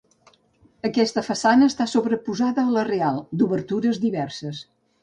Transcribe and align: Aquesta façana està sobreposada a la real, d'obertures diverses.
Aquesta 0.89 1.23
façana 1.27 1.69
està 1.73 1.87
sobreposada 1.93 2.65
a 2.71 2.75
la 2.79 2.87
real, 2.91 3.25
d'obertures 3.43 4.07
diverses. 4.09 4.69